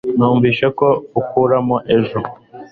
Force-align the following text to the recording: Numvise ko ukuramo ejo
Numvise 0.17 0.65
ko 0.77 0.87
ukuramo 1.19 1.77
ejo 1.97 2.19